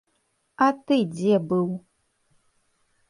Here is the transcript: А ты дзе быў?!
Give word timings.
А 0.67 0.69
ты 0.87 0.97
дзе 1.13 1.35
быў?! 1.53 1.69